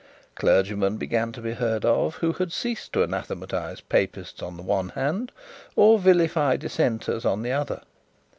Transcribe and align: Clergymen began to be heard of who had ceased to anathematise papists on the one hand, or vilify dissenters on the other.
Clergymen 0.33 0.97
began 0.97 1.31
to 1.33 1.41
be 1.41 1.51
heard 1.53 1.85
of 1.85 2.15
who 2.15 2.33
had 2.33 2.51
ceased 2.51 2.91
to 2.93 3.03
anathematise 3.03 3.81
papists 3.81 4.41
on 4.41 4.57
the 4.57 4.63
one 4.63 4.89
hand, 4.89 5.31
or 5.75 5.99
vilify 5.99 6.57
dissenters 6.57 7.23
on 7.23 7.43
the 7.43 7.51
other. 7.51 7.81